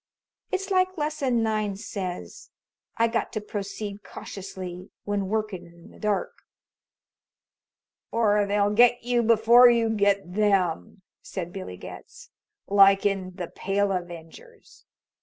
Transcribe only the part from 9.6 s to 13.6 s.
you get them," said Billy Getz. "Like in 'The